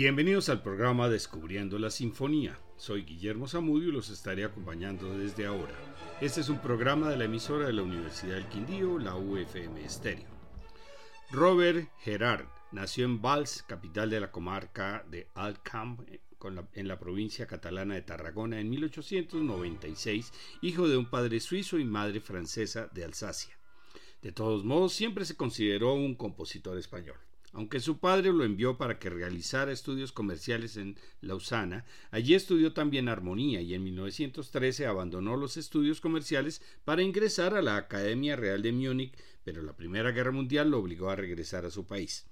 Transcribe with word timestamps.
Bienvenidos 0.00 0.48
al 0.48 0.62
programa 0.62 1.08
Descubriendo 1.08 1.76
la 1.76 1.90
Sinfonía. 1.90 2.56
Soy 2.76 3.02
Guillermo 3.02 3.48
Zamudio 3.48 3.88
y 3.88 3.92
los 3.92 4.10
estaré 4.10 4.44
acompañando 4.44 5.18
desde 5.18 5.44
ahora. 5.44 5.74
Este 6.20 6.40
es 6.40 6.48
un 6.48 6.60
programa 6.60 7.10
de 7.10 7.16
la 7.16 7.24
emisora 7.24 7.66
de 7.66 7.72
la 7.72 7.82
Universidad 7.82 8.36
del 8.36 8.46
Quindío, 8.46 9.00
la 9.00 9.16
UFM 9.16 9.84
Estéreo. 9.84 10.28
Robert 11.32 11.90
Gerard 11.98 12.46
nació 12.70 13.06
en 13.06 13.20
Valls, 13.20 13.64
capital 13.64 14.08
de 14.08 14.20
la 14.20 14.30
comarca 14.30 15.04
de 15.10 15.26
Altcamp, 15.34 16.02
en 16.74 16.86
la 16.86 17.00
provincia 17.00 17.48
catalana 17.48 17.96
de 17.96 18.02
Tarragona, 18.02 18.60
en 18.60 18.70
1896, 18.70 20.32
hijo 20.62 20.86
de 20.86 20.96
un 20.96 21.10
padre 21.10 21.40
suizo 21.40 21.76
y 21.76 21.84
madre 21.84 22.20
francesa 22.20 22.88
de 22.92 23.04
Alsacia. 23.04 23.58
De 24.22 24.30
todos 24.30 24.64
modos, 24.64 24.92
siempre 24.92 25.24
se 25.24 25.36
consideró 25.36 25.94
un 25.94 26.14
compositor 26.14 26.78
español. 26.78 27.18
Aunque 27.52 27.80
su 27.80 27.98
padre 27.98 28.32
lo 28.32 28.44
envió 28.44 28.76
para 28.76 28.98
que 28.98 29.08
realizara 29.08 29.72
estudios 29.72 30.12
comerciales 30.12 30.76
en 30.76 30.98
Lausana, 31.22 31.86
allí 32.10 32.34
estudió 32.34 32.74
también 32.74 33.08
armonía 33.08 33.62
y 33.62 33.74
en 33.74 33.84
1913 33.84 34.86
abandonó 34.86 35.36
los 35.36 35.56
estudios 35.56 36.00
comerciales 36.00 36.60
para 36.84 37.02
ingresar 37.02 37.54
a 37.54 37.62
la 37.62 37.76
Academia 37.76 38.36
Real 38.36 38.60
de 38.60 38.72
Múnich, 38.72 39.16
pero 39.44 39.62
la 39.62 39.76
Primera 39.76 40.10
Guerra 40.10 40.30
Mundial 40.30 40.70
lo 40.70 40.78
obligó 40.78 41.08
a 41.08 41.16
regresar 41.16 41.64
a 41.64 41.70
su 41.70 41.86
país. 41.86 42.26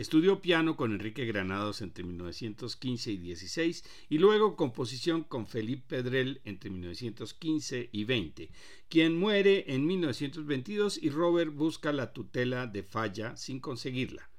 Estudió 0.00 0.40
piano 0.40 0.76
con 0.76 0.92
Enrique 0.92 1.26
Granados 1.26 1.82
entre 1.82 2.04
1915 2.04 3.10
y 3.10 3.16
16 3.18 3.84
y 4.08 4.16
luego 4.16 4.56
composición 4.56 5.24
con 5.24 5.46
Felipe 5.46 5.96
Pedrel 5.96 6.40
entre 6.44 6.70
1915 6.70 7.90
y 7.92 8.04
20, 8.04 8.50
quien 8.88 9.18
muere 9.18 9.64
en 9.74 9.84
1922 9.86 11.02
y 11.02 11.10
Robert 11.10 11.52
busca 11.52 11.92
la 11.92 12.14
tutela 12.14 12.66
de 12.66 12.82
Falla 12.82 13.36
sin 13.36 13.60
conseguirla. 13.60 14.29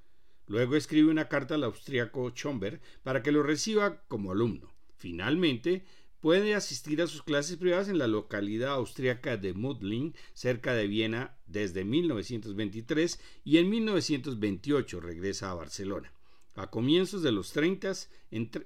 Luego 0.51 0.75
escribe 0.75 1.09
una 1.09 1.29
carta 1.29 1.55
al 1.55 1.63
austriaco 1.63 2.29
Schomberg 2.31 2.81
para 3.03 3.23
que 3.23 3.31
lo 3.31 3.41
reciba 3.41 4.01
como 4.09 4.33
alumno. 4.33 4.69
Finalmente, 4.97 5.85
puede 6.19 6.55
asistir 6.55 7.01
a 7.01 7.07
sus 7.07 7.23
clases 7.23 7.55
privadas 7.55 7.87
en 7.87 7.97
la 7.97 8.07
localidad 8.07 8.73
austriaca 8.73 9.37
de 9.37 9.53
Mudling, 9.53 10.13
cerca 10.33 10.73
de 10.73 10.87
Viena, 10.87 11.37
desde 11.47 11.85
1923 11.85 13.21
y 13.45 13.59
en 13.59 13.69
1928 13.69 14.99
regresa 14.99 15.51
a 15.51 15.53
Barcelona. 15.53 16.11
A 16.55 16.69
comienzos 16.69 17.23
de 17.23 17.31
los 17.31 17.53
30 17.53 17.93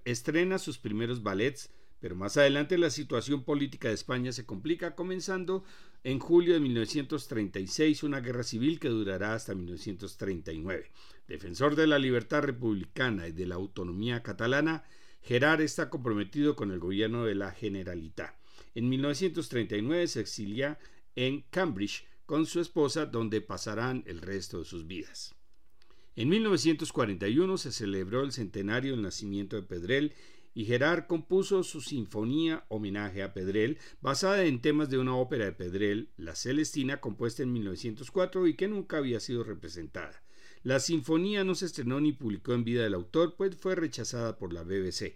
estrena 0.05 0.57
sus 0.57 0.79
primeros 0.79 1.21
ballets, 1.21 1.69
pero 1.99 2.15
más 2.15 2.35
adelante 2.35 2.79
la 2.79 2.89
situación 2.89 3.43
política 3.43 3.89
de 3.89 3.93
España 3.93 4.31
se 4.31 4.47
complica, 4.47 4.95
comenzando 4.95 5.63
en 6.03 6.17
julio 6.17 6.55
de 6.55 6.59
1936 6.61 8.01
una 8.03 8.21
guerra 8.21 8.43
civil 8.43 8.79
que 8.79 8.89
durará 8.89 9.35
hasta 9.35 9.53
1939. 9.53 10.91
Defensor 11.27 11.75
de 11.75 11.87
la 11.87 11.97
libertad 11.97 12.43
republicana 12.43 13.27
y 13.27 13.31
de 13.31 13.47
la 13.47 13.55
autonomía 13.55 14.21
catalana, 14.21 14.83
Gerard 15.21 15.61
está 15.61 15.89
comprometido 15.89 16.55
con 16.55 16.71
el 16.71 16.79
gobierno 16.79 17.25
de 17.25 17.33
la 17.33 17.51
Generalitat. 17.51 18.35
En 18.75 18.89
1939 18.89 20.07
se 20.07 20.19
exilia 20.19 20.77
en 21.15 21.41
Cambridge 21.49 22.05
con 22.25 22.45
su 22.45 22.59
esposa, 22.59 23.05
donde 23.05 23.41
pasarán 23.41 24.03
el 24.05 24.21
resto 24.21 24.59
de 24.59 24.65
sus 24.65 24.85
vidas. 24.85 25.33
En 26.15 26.29
1941 26.29 27.57
se 27.57 27.71
celebró 27.71 28.21
el 28.21 28.31
centenario 28.31 28.91
del 28.91 29.01
nacimiento 29.01 29.55
de 29.55 29.63
Pedrel 29.63 30.13
y 30.53 30.65
Gerard 30.65 31.07
compuso 31.07 31.63
su 31.63 31.81
sinfonía 31.81 32.65
homenaje 32.69 33.23
a 33.23 33.33
Pedrel, 33.33 33.77
basada 33.99 34.45
en 34.45 34.61
temas 34.61 34.89
de 34.89 34.97
una 34.97 35.15
ópera 35.15 35.45
de 35.45 35.51
Pedrel, 35.51 36.11
La 36.15 36.35
Celestina, 36.35 37.01
compuesta 37.01 37.43
en 37.43 37.51
1904 37.51 38.47
y 38.47 38.55
que 38.55 38.69
nunca 38.69 38.97
había 38.97 39.19
sido 39.19 39.43
representada. 39.43 40.24
La 40.65 40.79
sinfonía 40.79 41.43
no 41.43 41.53
se 41.53 41.67
estrenó 41.67 42.01
ni 42.01 42.11
publicó 42.11 42.53
en 42.53 42.63
vida 42.63 42.81
del 42.81 42.95
autor, 42.95 43.35
pues 43.35 43.55
fue 43.55 43.75
rechazada 43.75 44.39
por 44.39 44.51
la 44.51 44.63
BBC. 44.63 45.15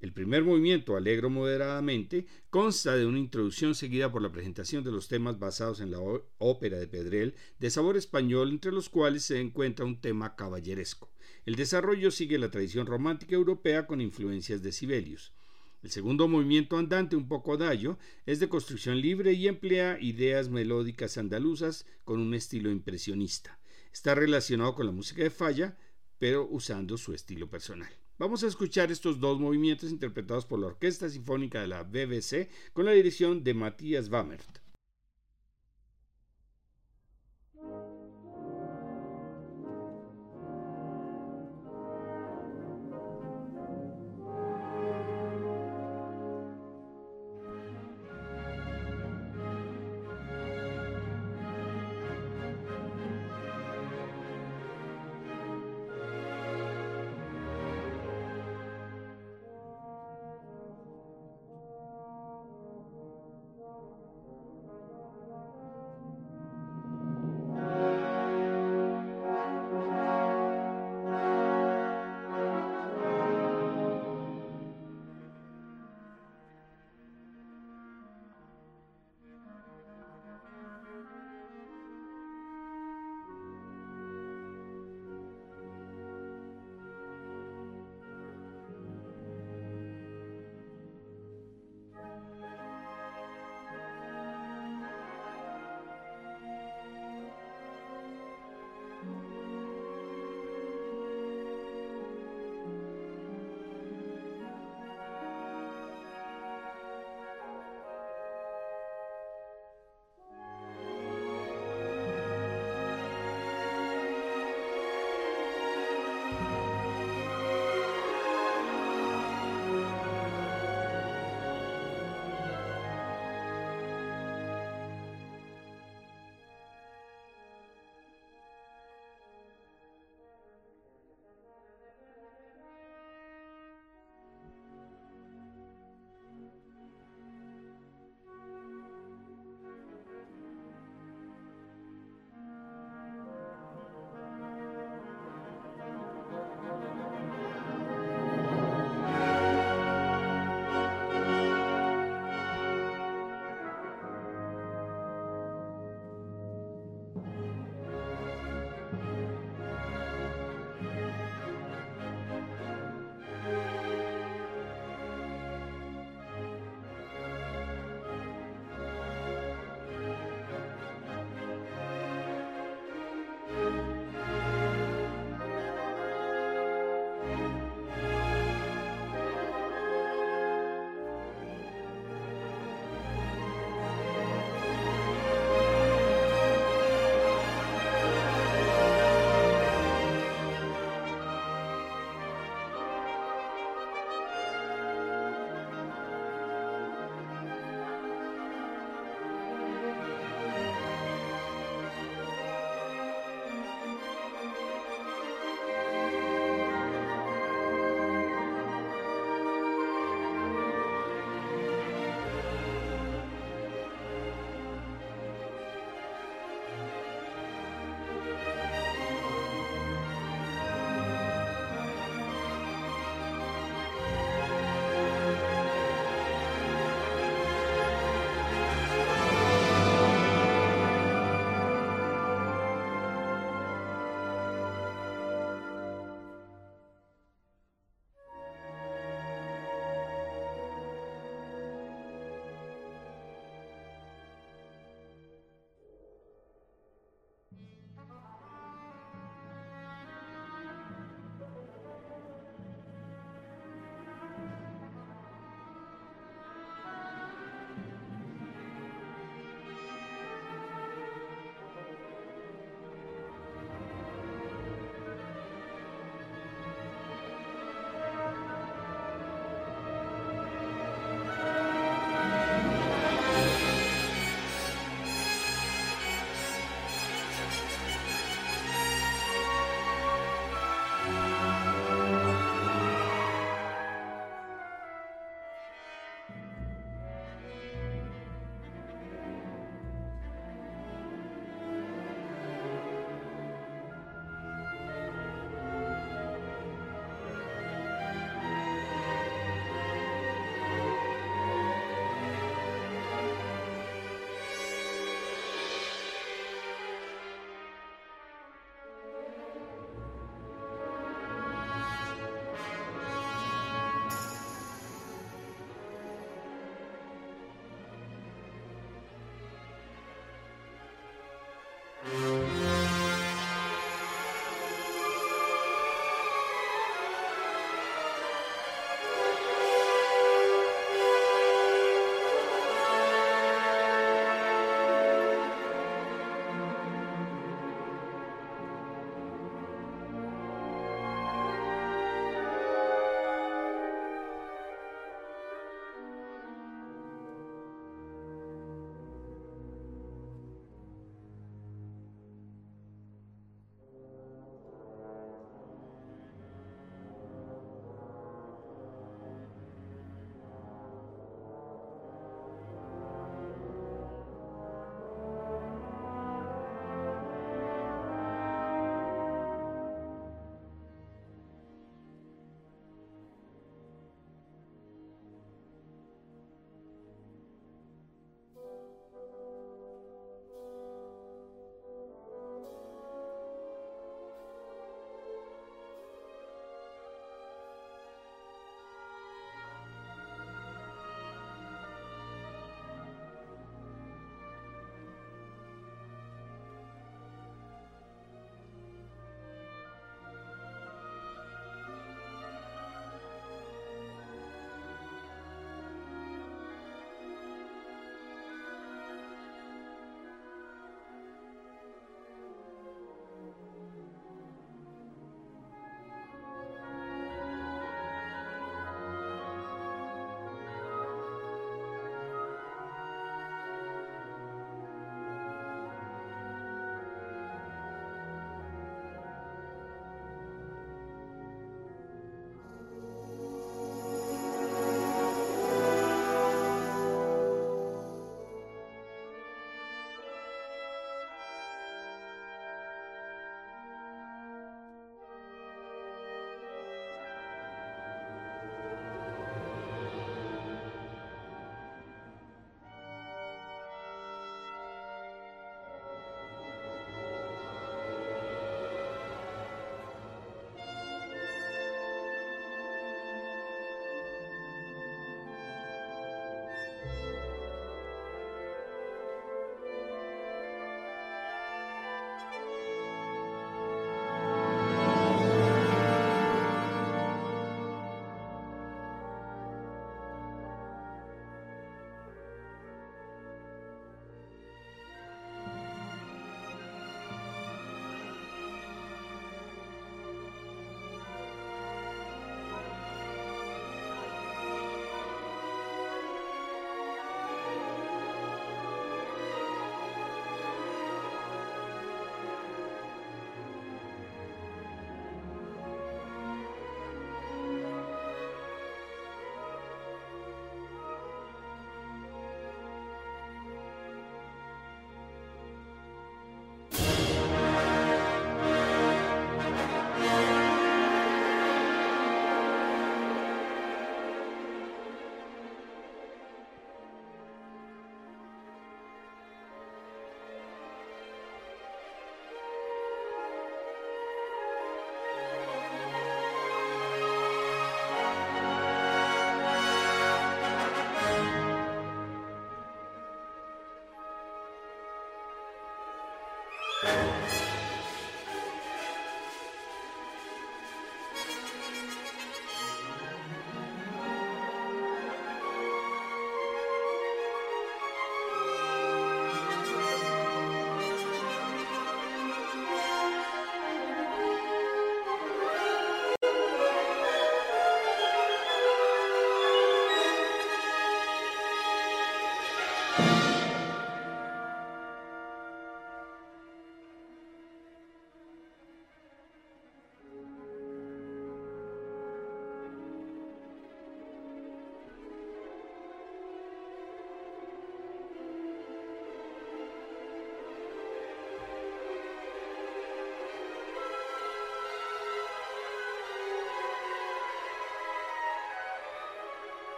El 0.00 0.14
primer 0.14 0.44
movimiento, 0.44 0.96
alegro 0.96 1.28
moderadamente, 1.28 2.24
consta 2.48 2.96
de 2.96 3.04
una 3.04 3.18
introducción 3.18 3.74
seguida 3.74 4.10
por 4.10 4.22
la 4.22 4.32
presentación 4.32 4.82
de 4.84 4.90
los 4.90 5.06
temas 5.06 5.38
basados 5.38 5.82
en 5.82 5.90
la 5.90 5.98
ópera 6.38 6.78
de 6.78 6.88
Pedrel, 6.88 7.34
de 7.58 7.68
sabor 7.68 7.98
español, 7.98 8.48
entre 8.48 8.72
los 8.72 8.88
cuales 8.88 9.24
se 9.24 9.38
encuentra 9.38 9.84
un 9.84 10.00
tema 10.00 10.36
caballeresco. 10.36 11.10
El 11.44 11.56
desarrollo 11.56 12.10
sigue 12.10 12.38
la 12.38 12.50
tradición 12.50 12.86
romántica 12.86 13.34
europea 13.34 13.86
con 13.86 14.00
influencias 14.00 14.62
de 14.62 14.72
Sibelius. 14.72 15.34
El 15.82 15.90
segundo 15.90 16.28
movimiento 16.28 16.78
andante, 16.78 17.14
un 17.14 17.28
poco 17.28 17.52
adagio, 17.52 17.98
es 18.24 18.40
de 18.40 18.48
construcción 18.48 19.02
libre 19.02 19.34
y 19.34 19.48
emplea 19.48 19.98
ideas 20.00 20.48
melódicas 20.48 21.18
andaluzas 21.18 21.84
con 22.06 22.20
un 22.20 22.32
estilo 22.32 22.70
impresionista. 22.70 23.58
Está 23.98 24.14
relacionado 24.14 24.76
con 24.76 24.86
la 24.86 24.92
música 24.92 25.24
de 25.24 25.30
Falla, 25.30 25.76
pero 26.20 26.46
usando 26.48 26.96
su 26.96 27.12
estilo 27.14 27.50
personal. 27.50 27.90
Vamos 28.16 28.44
a 28.44 28.46
escuchar 28.46 28.92
estos 28.92 29.18
dos 29.18 29.40
movimientos 29.40 29.90
interpretados 29.90 30.46
por 30.46 30.60
la 30.60 30.68
Orquesta 30.68 31.08
Sinfónica 31.08 31.60
de 31.60 31.66
la 31.66 31.82
BBC 31.82 32.48
con 32.72 32.84
la 32.84 32.92
dirección 32.92 33.42
de 33.42 33.54
Matthias 33.54 34.08
Wamert. 34.08 34.57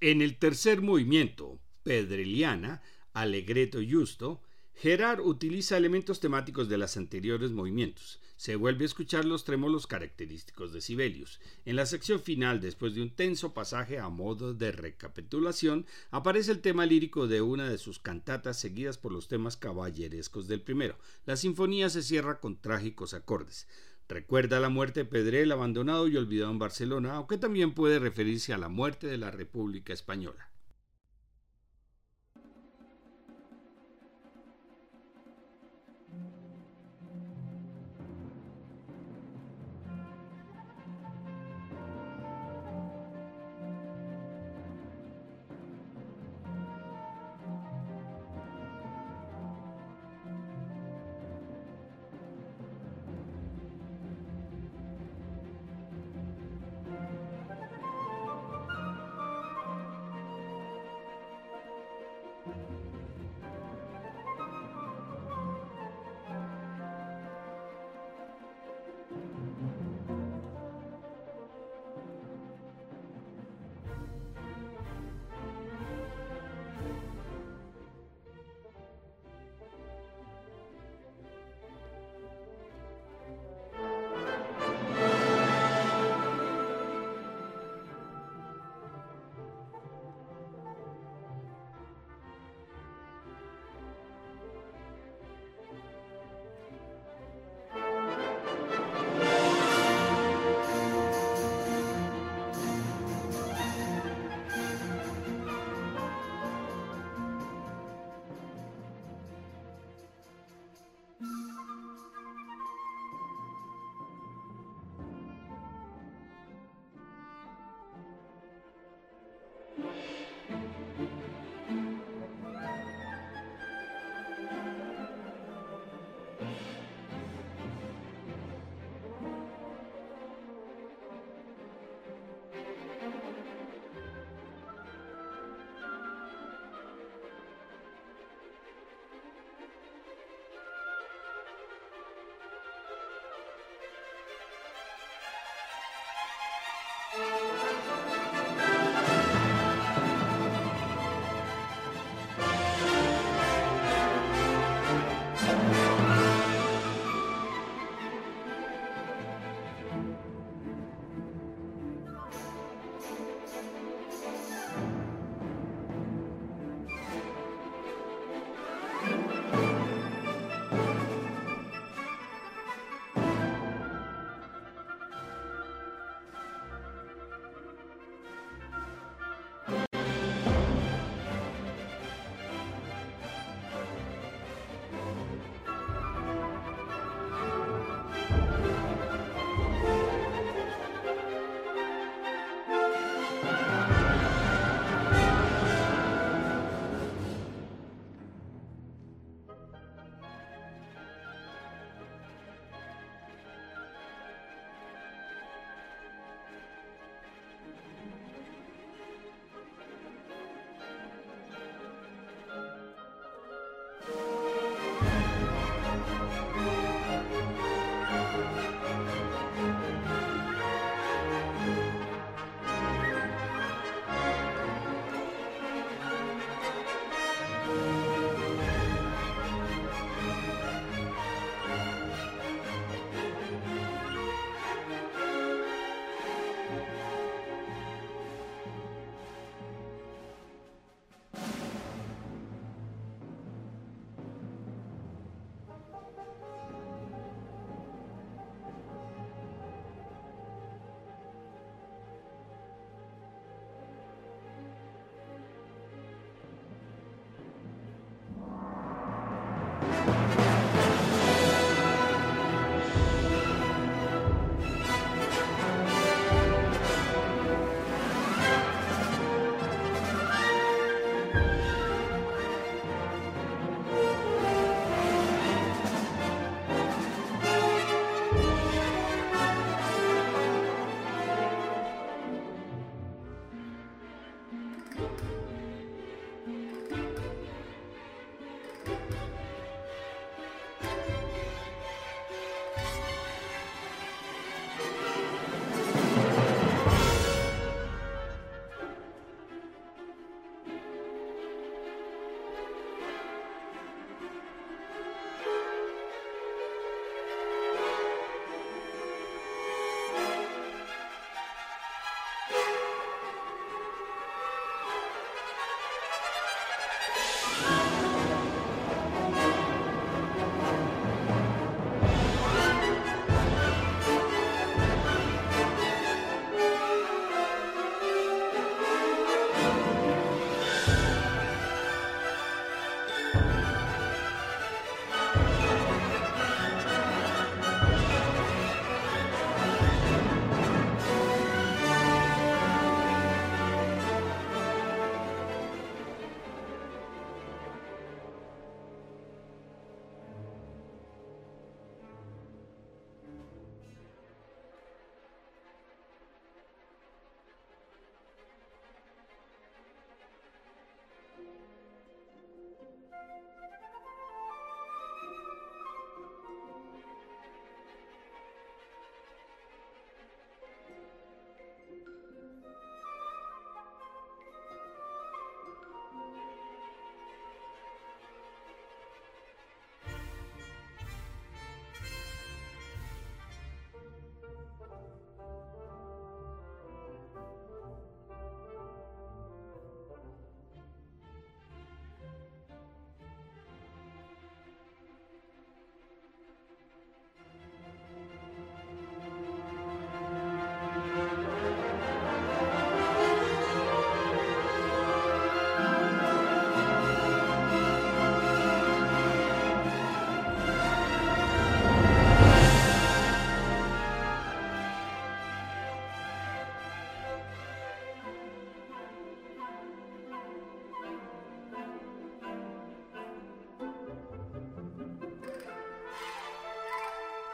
En 0.00 0.20
el 0.20 0.36
tercer 0.36 0.82
movimiento, 0.82 1.58
Pedreliana, 1.82 2.82
Allegretto 3.14 3.78
Justo, 3.88 4.42
Gerard 4.74 5.20
utiliza 5.20 5.78
elementos 5.78 6.20
temáticos 6.20 6.68
de 6.68 6.76
los 6.76 6.98
anteriores 6.98 7.52
movimientos. 7.52 8.20
Se 8.36 8.56
vuelve 8.56 8.84
a 8.84 8.86
escuchar 8.88 9.24
los 9.24 9.44
trémolos 9.44 9.86
característicos 9.86 10.74
de 10.74 10.82
Sibelius. 10.82 11.40
En 11.64 11.76
la 11.76 11.86
sección 11.86 12.20
final, 12.20 12.60
después 12.60 12.94
de 12.94 13.00
un 13.00 13.08
tenso 13.08 13.54
pasaje 13.54 13.98
a 13.98 14.10
modo 14.10 14.52
de 14.52 14.70
recapitulación, 14.70 15.86
aparece 16.10 16.52
el 16.52 16.60
tema 16.60 16.84
lírico 16.84 17.26
de 17.26 17.40
una 17.40 17.66
de 17.70 17.78
sus 17.78 17.98
cantatas 17.98 18.60
seguidas 18.60 18.98
por 18.98 19.12
los 19.12 19.28
temas 19.28 19.56
caballerescos 19.56 20.46
del 20.46 20.60
primero. 20.60 20.98
La 21.24 21.36
sinfonía 21.36 21.88
se 21.88 22.02
cierra 22.02 22.38
con 22.38 22.60
trágicos 22.60 23.14
acordes. 23.14 23.66
Recuerda 24.08 24.60
la 24.60 24.68
muerte 24.68 25.00
de 25.00 25.10
Pedrel 25.10 25.50
abandonado 25.50 26.06
y 26.06 26.16
olvidado 26.16 26.52
en 26.52 26.60
Barcelona, 26.60 27.14
aunque 27.14 27.38
también 27.38 27.74
puede 27.74 27.98
referirse 27.98 28.52
a 28.52 28.58
la 28.58 28.68
muerte 28.68 29.08
de 29.08 29.18
la 29.18 29.32
República 29.32 29.92
Española. 29.92 30.48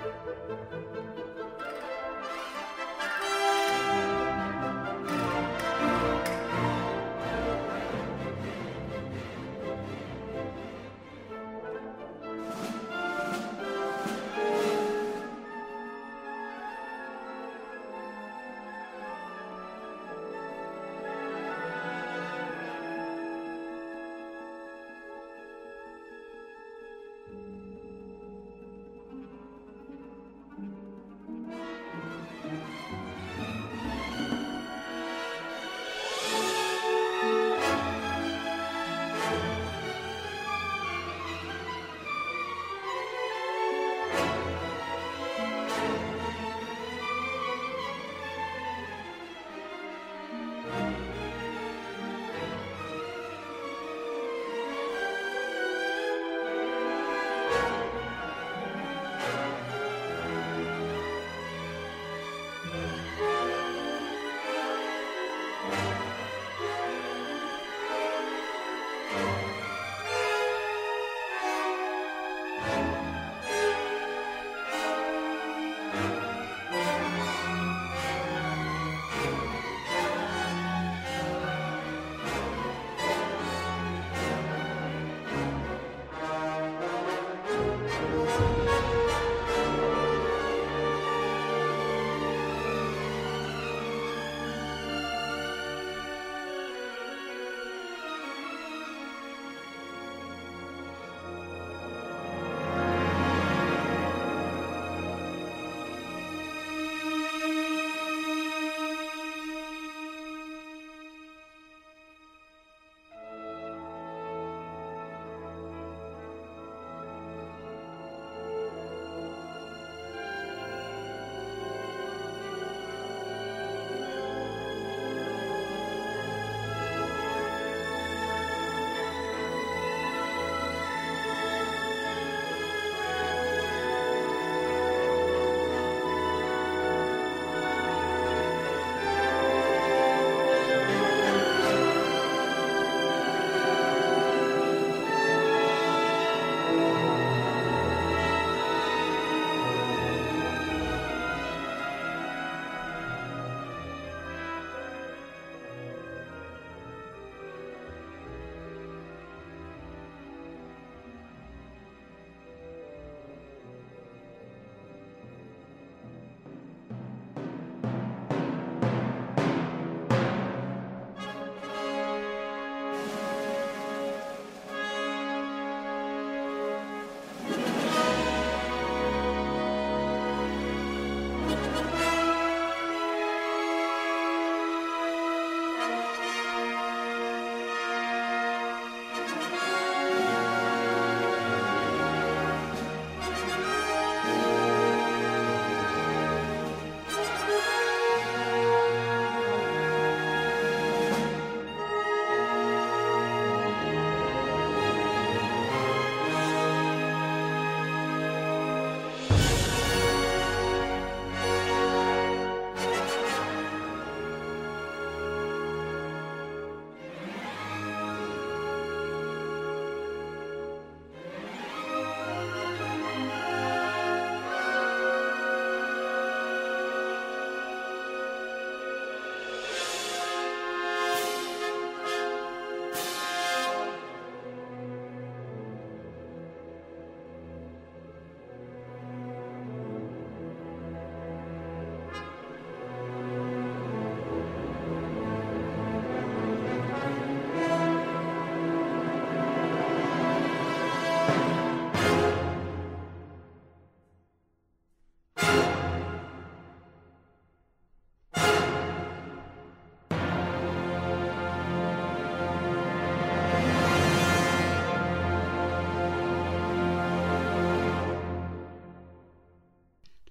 Música 0.03 0.92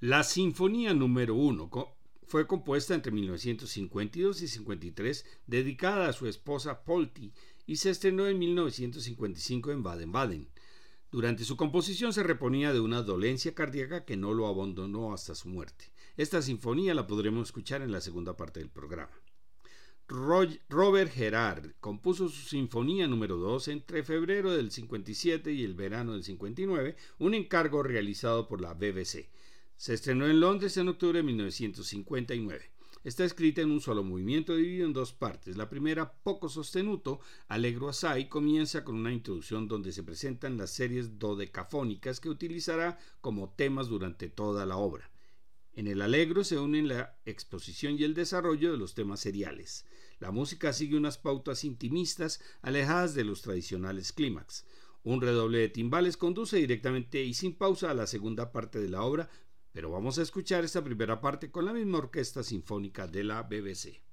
La 0.04 0.24
Sinfonía 0.24 0.96
número 0.96 1.36
1 1.36 1.70
fue 2.24 2.48
compuesta 2.48 2.96
entre 2.96 3.12
1952 3.12 4.42
y 4.42 4.48
53, 4.48 5.26
dedicada 5.46 6.10
a 6.10 6.14
su 6.14 6.26
esposa 6.26 6.84
Polti, 6.84 7.32
y 7.68 7.76
se 7.76 7.92
estrenó 7.92 8.26
en 8.26 8.40
1955 8.40 9.72
en 9.72 9.84
Baden-Baden. 9.84 10.50
Durante 11.12 11.44
su 11.44 11.56
composición 11.56 12.14
se 12.14 12.24
reponía 12.24 12.74
de 12.74 12.80
una 12.80 13.04
dolencia 13.04 13.54
cardíaca 13.54 14.04
que 14.04 14.18
no 14.18 14.34
lo 14.34 14.48
abandonó 14.48 15.14
hasta 15.14 15.36
su 15.36 15.50
muerte. 15.50 15.92
Esta 16.18 16.42
sinfonía 16.42 16.96
la 16.96 17.06
podremos 17.06 17.50
escuchar 17.50 17.84
en 17.84 17.92
la 17.92 18.02
segunda 18.02 18.36
parte 18.36 18.60
del 18.60 18.72
programa. 18.72 19.14
Robert 20.08 21.14
Gerard 21.14 21.74
compuso 21.80 22.28
su 22.28 22.50
Sinfonía 22.50 23.08
número 23.08 23.38
2 23.38 23.68
entre 23.68 24.04
febrero 24.04 24.52
del 24.52 24.72
57 24.72 25.54
y 25.54 25.64
el 25.64 25.76
verano 25.76 26.14
del 26.14 26.24
59, 26.24 26.96
un 27.20 27.36
encargo 27.36 27.84
realizado 27.84 28.48
por 28.48 28.62
la 28.62 28.74
BBC. 28.74 29.30
Se 29.82 29.96
estrenó 29.96 30.28
en 30.28 30.40
Londres 30.40 30.78
en 30.78 30.90
octubre 30.90 31.18
de 31.18 31.24
1959. 31.24 32.72
Está 33.04 33.26
escrita 33.26 33.62
en 33.62 33.72
un 33.72 33.82
solo 33.82 34.04
movimiento 34.04 34.56
dividido 34.56 34.86
en 34.86 34.94
dos 34.94 35.12
partes. 35.12 35.58
La 35.58 35.72
primera, 35.72 36.14
poco 36.22 36.50
sostenuto, 36.50 37.20
Allegro 37.48 37.90
Assai, 37.90 38.30
comienza 38.30 38.84
con 38.84 38.94
una 38.94 39.12
introducción 39.12 39.68
donde 39.68 39.92
se 39.92 40.04
presentan 40.04 40.56
las 40.56 40.70
series 40.70 41.18
dodecafónicas 41.18 42.20
que 42.20 42.30
utilizará 42.30 43.00
como 43.22 43.56
temas 43.56 43.88
durante 43.88 44.30
toda 44.30 44.68
la 44.68 44.78
obra. 44.78 45.10
En 45.74 45.88
el 45.88 46.04
Allegro 46.04 46.44
se 46.44 46.60
unen 46.60 46.88
la 46.88 47.18
exposición 47.26 47.98
y 47.98 48.04
el 48.04 48.14
desarrollo 48.14 48.72
de 48.72 48.78
los 48.78 48.94
temas 48.94 49.20
seriales. 49.20 49.88
La 50.20 50.30
música 50.30 50.74
sigue 50.74 50.96
unas 50.96 51.18
pautas 51.18 51.64
intimistas 51.64 52.40
alejadas 52.62 53.16
de 53.16 53.24
los 53.24 53.42
tradicionales 53.42 54.14
clímax. 54.14 54.64
Un 55.04 55.22
redoble 55.22 55.58
de 55.58 55.70
timbales 55.70 56.18
conduce 56.18 56.58
directamente 56.58 57.24
y 57.24 57.34
sin 57.34 57.56
pausa 57.56 57.90
a 57.90 57.96
la 57.96 58.06
segunda 58.06 58.52
parte 58.52 58.80
de 58.80 58.90
la 58.90 59.02
obra, 59.02 59.32
pero 59.72 59.90
vamos 59.90 60.18
a 60.20 60.22
escuchar 60.22 60.64
esta 60.64 60.84
primera 60.84 61.22
parte 61.22 61.52
con 61.52 61.66
la 61.66 61.74
misma 61.74 62.00
orquesta 62.00 62.44
sinfónica 62.44 63.08
de 63.08 63.24
la 63.24 63.44
BBC. 63.44 64.11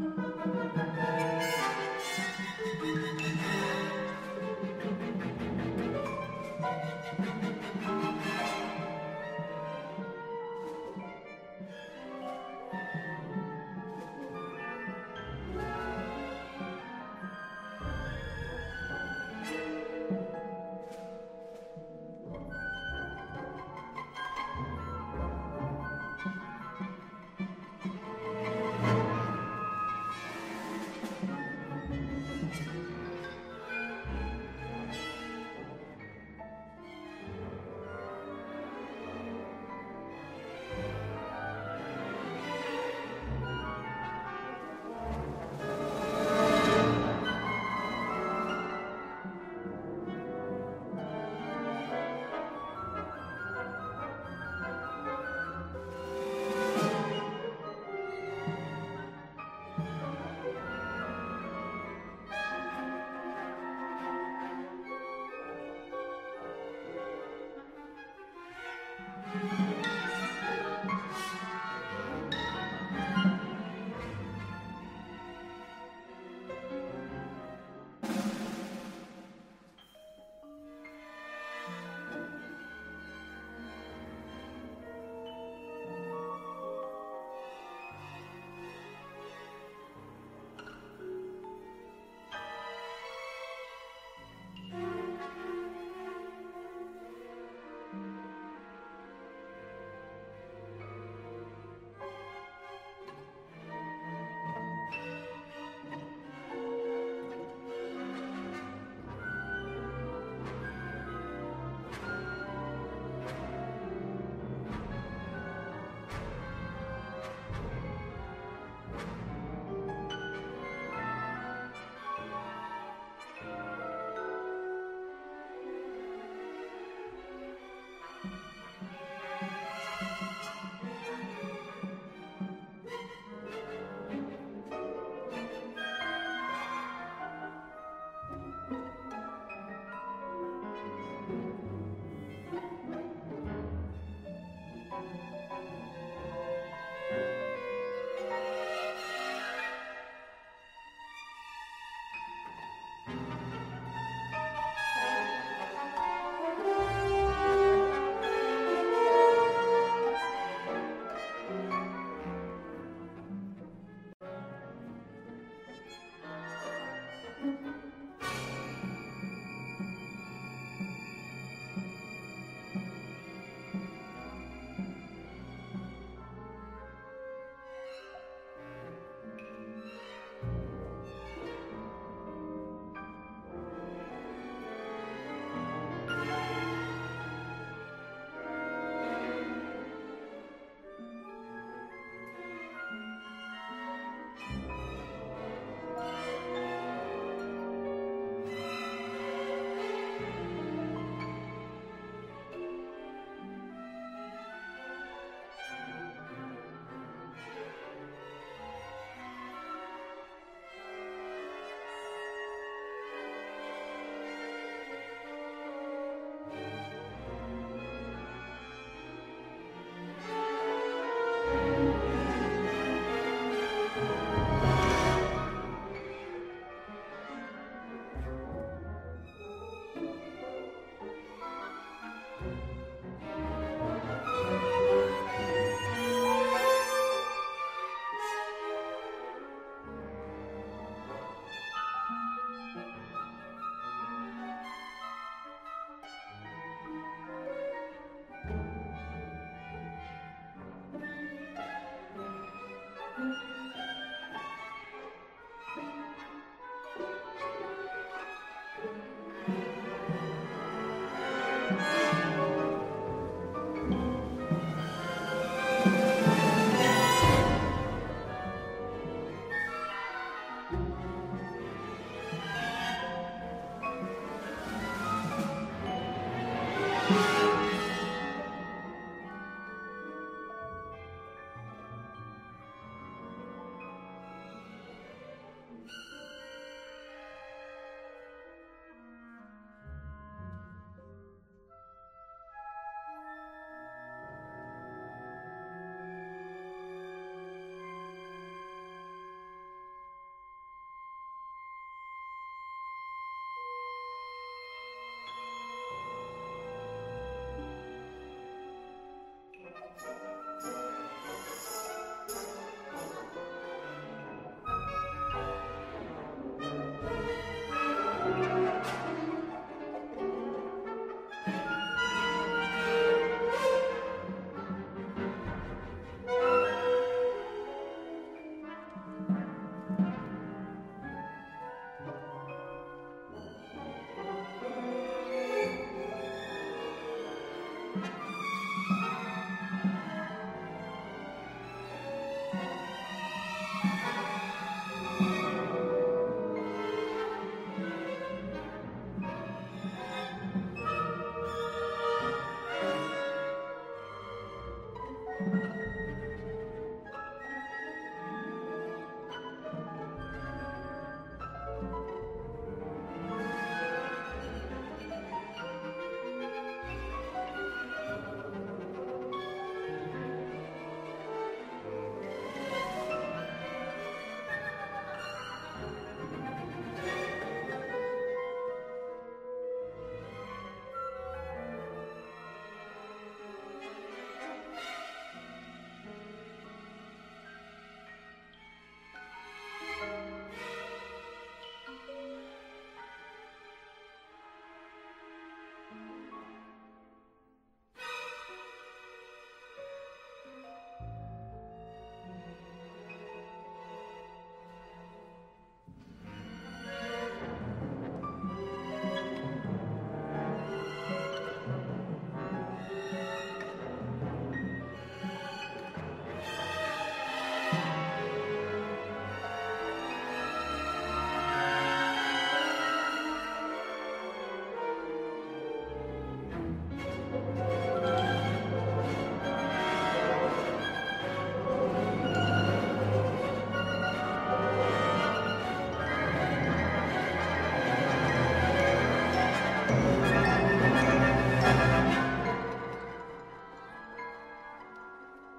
Thank 0.00 0.16
you. 7.54 7.59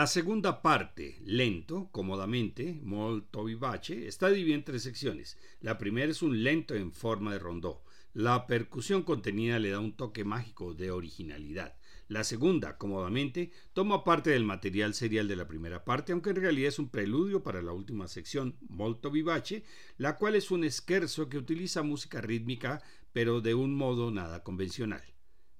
La 0.00 0.06
segunda 0.06 0.62
parte, 0.62 1.18
lento, 1.26 1.90
cómodamente, 1.92 2.80
molto 2.82 3.44
vivace, 3.44 4.08
está 4.08 4.30
dividida 4.30 4.54
en 4.56 4.64
tres 4.64 4.82
secciones. 4.82 5.36
La 5.60 5.76
primera 5.76 6.10
es 6.10 6.22
un 6.22 6.42
lento 6.42 6.74
en 6.74 6.90
forma 6.90 7.34
de 7.34 7.38
rondó. 7.38 7.84
La 8.14 8.46
percusión 8.46 9.02
contenida 9.02 9.58
le 9.58 9.68
da 9.68 9.78
un 9.78 9.94
toque 9.98 10.24
mágico 10.24 10.72
de 10.72 10.90
originalidad. 10.90 11.76
La 12.08 12.24
segunda, 12.24 12.78
cómodamente, 12.78 13.52
toma 13.74 14.02
parte 14.02 14.30
del 14.30 14.46
material 14.46 14.94
serial 14.94 15.28
de 15.28 15.36
la 15.36 15.46
primera 15.46 15.84
parte, 15.84 16.12
aunque 16.12 16.30
en 16.30 16.36
realidad 16.36 16.68
es 16.70 16.78
un 16.78 16.88
preludio 16.88 17.42
para 17.42 17.60
la 17.60 17.72
última 17.72 18.08
sección, 18.08 18.56
molto 18.70 19.10
vivace, 19.10 19.64
la 19.98 20.16
cual 20.16 20.34
es 20.34 20.50
un 20.50 20.64
esquerzo 20.64 21.28
que 21.28 21.36
utiliza 21.36 21.82
música 21.82 22.22
rítmica, 22.22 22.82
pero 23.12 23.42
de 23.42 23.52
un 23.52 23.74
modo 23.74 24.10
nada 24.10 24.42
convencional. 24.42 25.02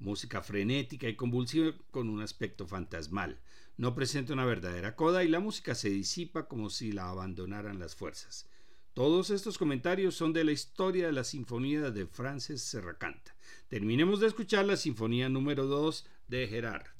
Música 0.01 0.43
frenética 0.43 1.09
y 1.09 1.15
convulsiva 1.15 1.73
con 1.93 2.09
un 2.09 2.21
aspecto 2.21 2.67
fantasmal 2.67 3.39
no 3.77 3.95
presenta 3.95 4.35
una 4.35 4.45
verdadera 4.45 4.95
coda 4.95 5.25
y 5.25 5.29
la 5.29 5.41
música 5.41 5.75
se 5.75 5.89
disipa 5.89 6.49
como 6.49 6.69
si 6.69 6.93
la 6.93 7.09
abandonaran 7.09 7.79
las 7.79 7.95
fuerzas. 7.95 8.47
Todos 8.93 9.31
estos 9.31 9.57
comentarios 9.57 10.15
son 10.15 10.35
de 10.35 10.45
la 10.45 10.53
historia 10.53 11.07
de 11.07 11.13
la 11.13 11.25
sinfonía 11.25 11.91
de 11.91 12.07
Frances 12.07 12.61
Serracanta. 12.61 13.35
Terminemos 13.69 14.21
de 14.21 14.27
escuchar 14.27 14.67
la 14.67 14.77
sinfonía 14.77 15.31
número 15.31 15.67
2 15.67 16.07
de 16.29 16.47
Gerard. 16.49 17.00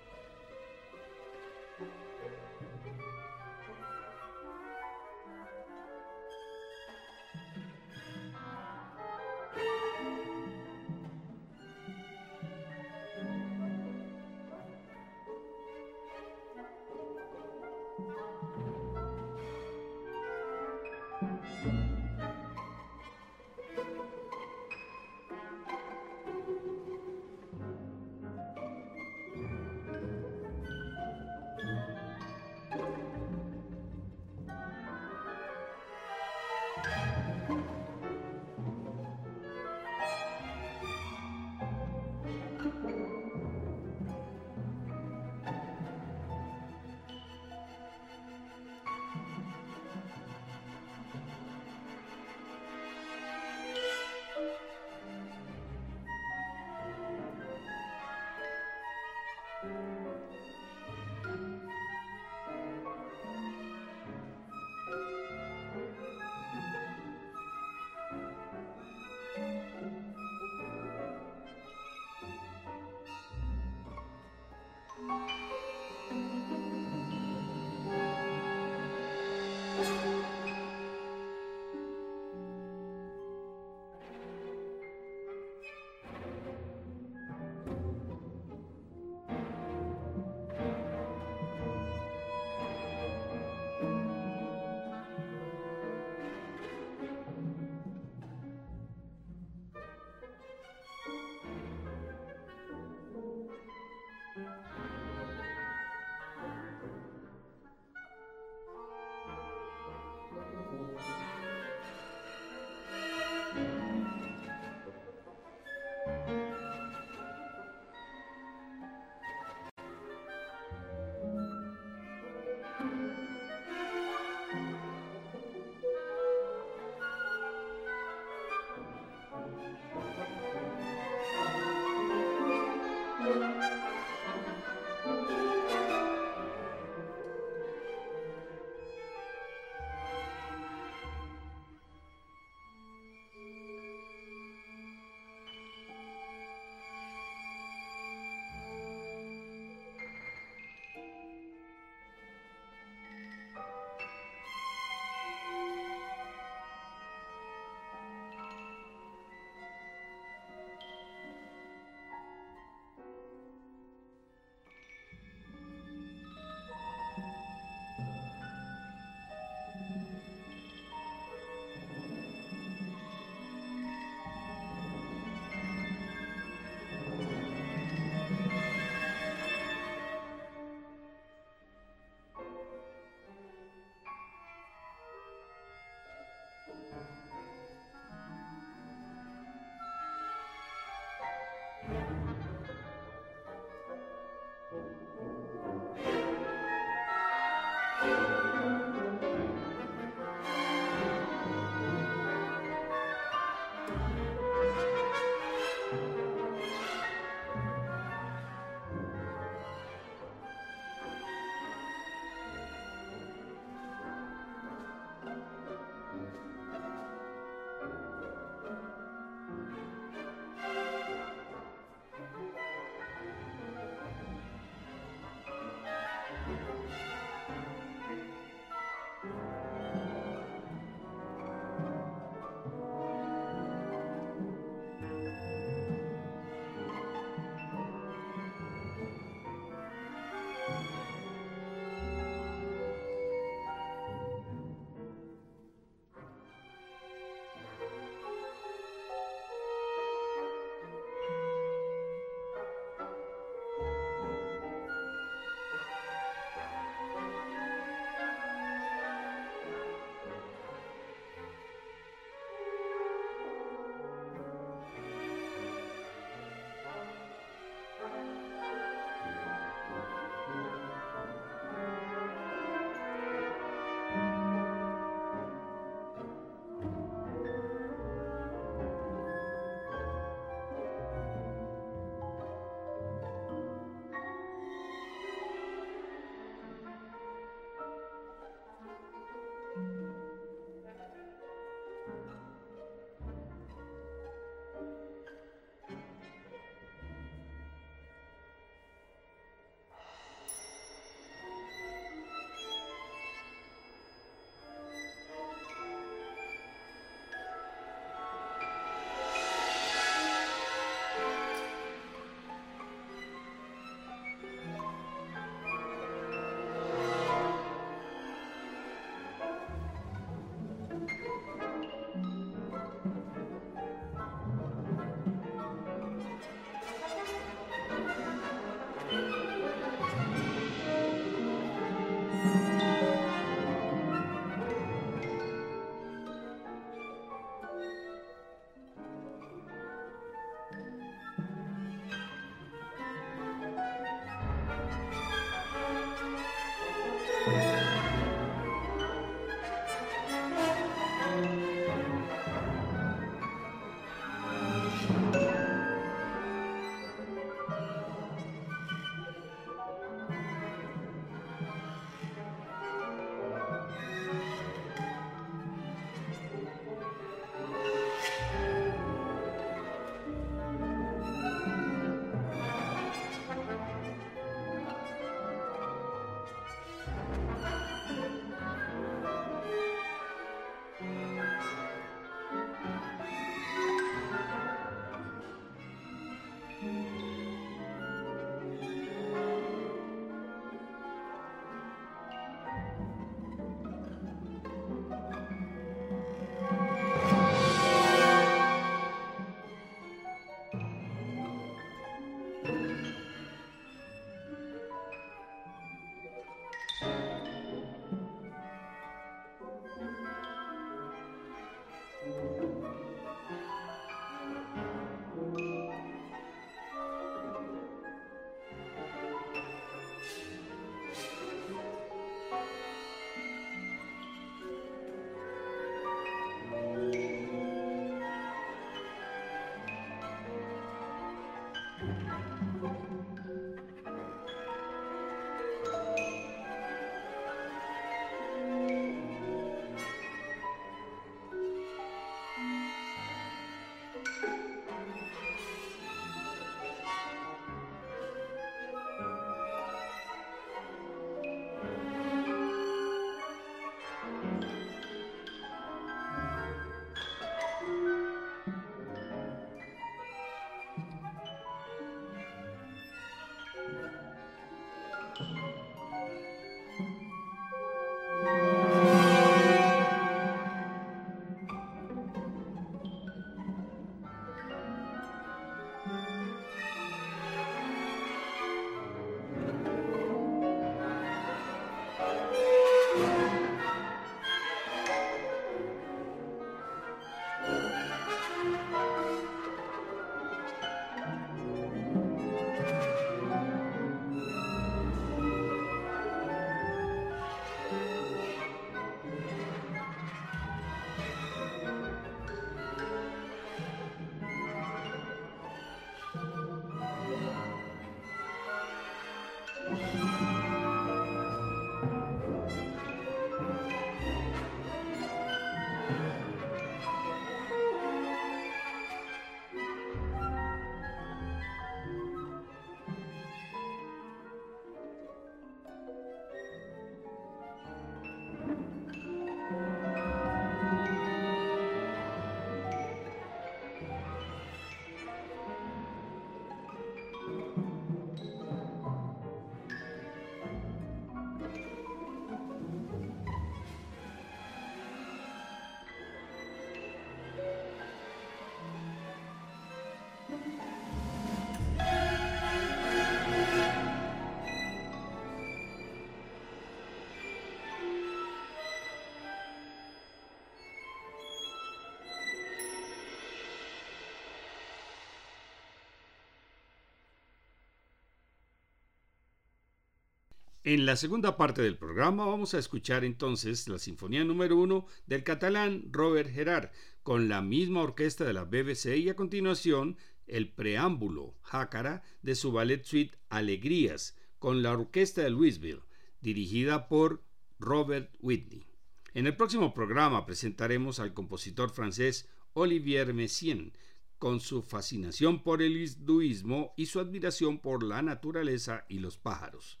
En 570.82 571.04
la 571.04 571.16
segunda 571.16 571.58
parte 571.58 571.82
del 571.82 571.98
programa 571.98 572.46
vamos 572.46 572.72
a 572.72 572.78
escuchar 572.78 573.22
entonces 573.22 573.86
la 573.86 573.98
Sinfonía 573.98 574.44
número 574.44 574.78
1 574.78 575.06
del 575.26 575.44
catalán 575.44 576.04
Robert 576.10 576.50
Gerard 576.50 576.88
con 577.22 577.50
la 577.50 577.60
misma 577.60 578.00
orquesta 578.00 578.46
de 578.46 578.54
la 578.54 578.64
BBC 578.64 579.18
y 579.18 579.28
a 579.28 579.36
continuación 579.36 580.16
el 580.46 580.72
preámbulo 580.72 581.54
Jácara 581.60 582.22
de 582.40 582.54
su 582.54 582.72
ballet 582.72 583.04
suite 583.04 583.36
Alegrías 583.50 584.38
con 584.58 584.82
la 584.82 584.92
orquesta 584.92 585.42
de 585.42 585.50
Louisville 585.50 586.00
dirigida 586.40 587.08
por 587.08 587.44
Robert 587.78 588.34
Whitney. 588.40 588.86
En 589.34 589.46
el 589.46 589.56
próximo 589.56 589.92
programa 589.92 590.46
presentaremos 590.46 591.20
al 591.20 591.34
compositor 591.34 591.90
francés 591.90 592.48
Olivier 592.72 593.34
Messiaen 593.34 593.92
con 594.38 594.60
su 594.60 594.80
fascinación 594.80 595.62
por 595.62 595.82
el 595.82 595.98
hinduismo 595.98 596.94
y 596.96 597.04
su 597.04 597.20
admiración 597.20 597.80
por 597.80 598.02
la 598.02 598.22
naturaleza 598.22 599.04
y 599.10 599.18
los 599.18 599.36
pájaros. 599.36 600.00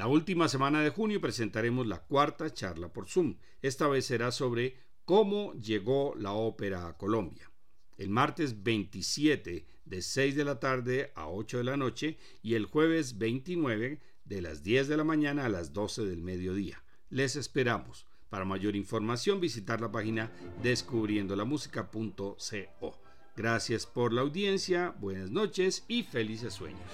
La 0.00 0.06
última 0.06 0.48
semana 0.48 0.80
de 0.80 0.88
junio 0.88 1.20
presentaremos 1.20 1.86
la 1.86 2.00
cuarta 2.00 2.50
charla 2.50 2.90
por 2.90 3.06
Zoom. 3.06 3.36
Esta 3.60 3.86
vez 3.86 4.06
será 4.06 4.32
sobre 4.32 4.78
cómo 5.04 5.52
llegó 5.52 6.14
la 6.16 6.32
ópera 6.32 6.88
a 6.88 6.96
Colombia. 6.96 7.50
El 7.98 8.08
martes 8.08 8.62
27 8.62 9.66
de 9.84 10.00
6 10.00 10.36
de 10.36 10.44
la 10.46 10.58
tarde 10.58 11.12
a 11.14 11.28
8 11.28 11.58
de 11.58 11.64
la 11.64 11.76
noche 11.76 12.16
y 12.42 12.54
el 12.54 12.64
jueves 12.64 13.18
29 13.18 14.00
de 14.24 14.40
las 14.40 14.62
10 14.62 14.88
de 14.88 14.96
la 14.96 15.04
mañana 15.04 15.44
a 15.44 15.50
las 15.50 15.74
12 15.74 16.06
del 16.06 16.22
mediodía. 16.22 16.82
Les 17.10 17.36
esperamos. 17.36 18.06
Para 18.30 18.46
mayor 18.46 18.76
información 18.76 19.38
visitar 19.38 19.82
la 19.82 19.92
página 19.92 20.32
descubriendolamusica.co. 20.62 23.02
Gracias 23.36 23.84
por 23.84 24.14
la 24.14 24.22
audiencia, 24.22 24.94
buenas 24.98 25.30
noches 25.30 25.84
y 25.88 26.04
felices 26.04 26.54
sueños. 26.54 26.90